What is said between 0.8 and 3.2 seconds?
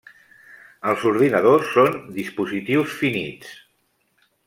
Els ordinadors són dispositius